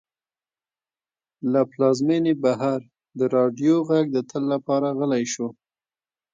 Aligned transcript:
له 1.51 1.61
پلازمېنې 1.71 2.33
بهر 2.43 2.79
د 3.19 3.21
راډیو 3.35 3.75
غږ 3.89 4.05
د 4.15 4.17
تل 4.29 4.43
لپاره 4.53 4.87
غلی 4.97 5.23
شو. 5.33 5.47